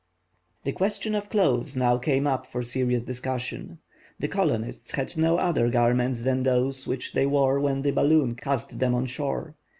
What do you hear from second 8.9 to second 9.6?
on shore.